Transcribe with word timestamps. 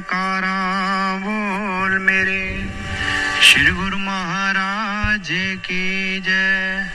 जयकारा, 0.00 0.58
बोल 1.24 1.98
मेरे। 1.98 2.64
श्री 3.42 3.70
गुरु 3.70 3.98
महाराज 3.98 5.28
की 5.66 6.20
जय। 6.20 6.88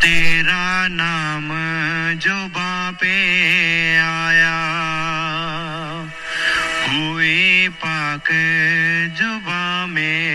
तेरा 0.00 0.88
नाम 0.88 1.48
जो 2.18 2.36
बापे 2.48 3.16
आया, 3.96 4.60
हुए 6.88 7.68
पाक 7.68 8.28
जुबा 9.18 9.86
मेरी 9.86 10.29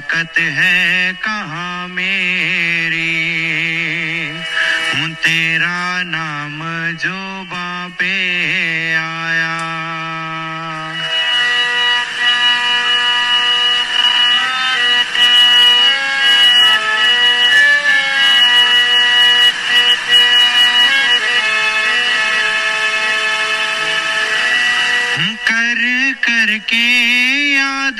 ताकत 0.00 0.38
है 0.38 1.12
कहाँ 1.12 1.88
मेरी? 1.88 3.20
हूँ 4.96 5.14
तेरा 5.14 6.02
नाम 6.02 6.58
जो 6.92 7.44
बापे 7.44 8.14
आया। 8.94 9.60
कर 25.46 26.12
करके 26.24 26.86
याद 27.54 27.98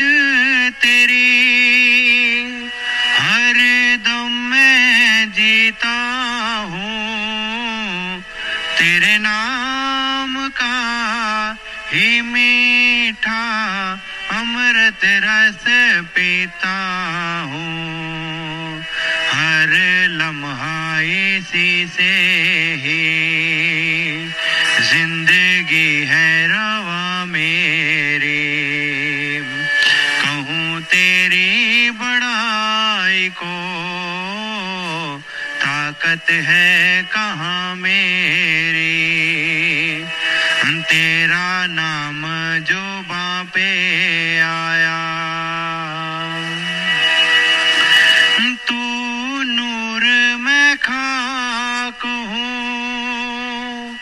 तेरी। 0.83 1.90
ही 11.93 12.21
मीठा 12.21 13.43
अमृत 14.31 15.01
रस 15.05 15.65
पीता 16.15 16.77
हूँ। 17.53 18.83
हर 19.33 19.69
लम्हा 20.09 21.01
इसी 21.01 21.87
से 21.87 22.13
ही। 22.75 23.01
ज़िंदगी 24.91 26.05
है 26.05 26.47
रवा 26.47 27.25
मेरी। 27.25 28.39
कहूँ 30.23 30.83
तेरी 30.83 31.91
बड़ाई 31.91 33.29
को, 33.29 33.57
ताकत 35.59 36.31
है 36.31 37.03
कहाँ 37.03 37.77
मेरी। 37.77 39.60
तेरा 40.79 41.67
नाम 41.67 42.23
जो 42.65 43.03
बापे 43.03 43.71
आया। 44.39 45.01
तू 48.69 48.79
नूर 49.43 50.37
में 50.41 50.77
खाक 50.77 52.03
हूँ। 52.05 53.99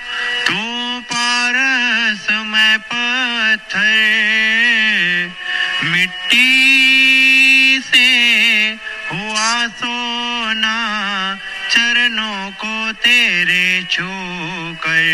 तू 0.47 0.57
पारस 1.01 2.29
में 2.31 2.79
पत्थर। 2.79 3.99
मिट्टी 5.85 6.69
से 7.93 8.09
हुआ 9.13 9.67
सोना 9.67 10.38
चरणों 11.71 12.51
को 12.51 12.93
तेरे 12.93 13.83
छू 13.91 14.07
कर 14.75 15.05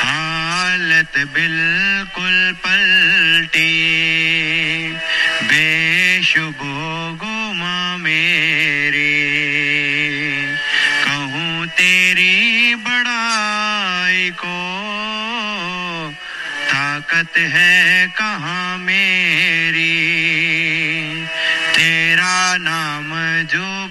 हालत 0.00 1.12
बिल्कुल 1.16 2.52
पलटी। 2.52 3.72
बेशुभ 5.42 6.58
गुमा 7.20 7.96
मेरी। 7.96 9.24
कहूँ 11.04 11.66
तेरी 11.66 12.74
बड़ाई 12.74 14.30
को, 14.30 14.56
ताकत 16.68 17.36
है 17.36 18.06
कहाँ 18.08 18.78
मेरी? 18.78 19.94
तेरा 21.74 22.56
नाम 22.56 23.10
जो 23.42 23.84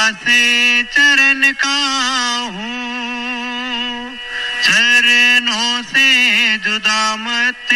दासे 0.00 0.82
चरण 0.82 1.52
का 1.52 1.78
हूँ। 2.52 4.16
चरणों 4.62 5.82
से 5.82 6.08
जुदा 6.58 7.16
मत 7.16 7.68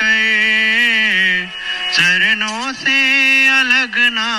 कर 0.00 0.18
चरणों 1.94 2.72
से 2.72 2.98
अलग 3.48 3.98
ना 3.98 4.32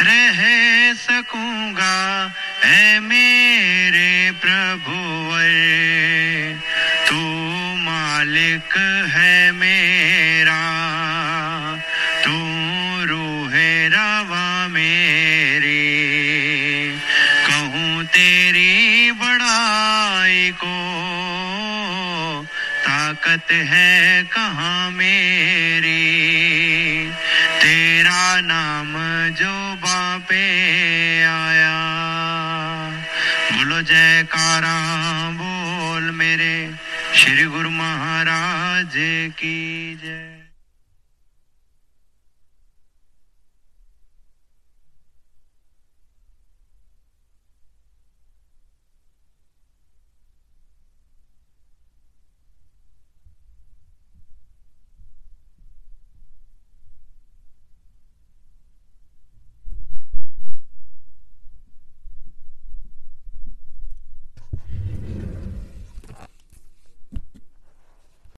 रह 0.00 0.40
सकूँगा। 0.94 2.32
है 2.64 3.00
मेरे 3.00 4.30
प्रभुवर 4.30 5.54
तू 7.08 7.20
मालिक 7.84 8.76
है 9.14 9.52
मेरा। 9.52 10.62
तू 12.24 12.36
रूह 13.04 13.52
रवा 13.96 14.68
मेरी 14.68 15.13
ताकत 23.14 23.52
है 23.52 24.22
कहाँ 24.24 24.90
मेरी? 24.90 25.92
तेरा 27.62 28.40
नाम 28.40 28.92
जो 29.34 29.74
बापे 29.74 30.46
आया। 31.22 31.76
बोलो 33.52 33.82
जयकारा, 33.82 34.76
बोल 35.30 36.10
मेरे 36.10 36.74
श्री 37.16 37.44
गुरु 37.44 37.70
महाराज 37.70 38.92
की 39.38 39.98
जय। 40.04 40.33